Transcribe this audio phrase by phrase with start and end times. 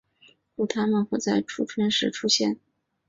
[0.55, 2.57] 故它们会在初春时出现。